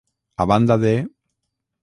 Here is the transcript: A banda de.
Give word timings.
A 0.45 0.47
banda 0.51 0.77
de. 0.85 0.95